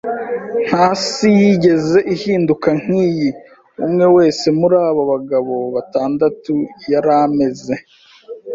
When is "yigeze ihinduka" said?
1.39-2.69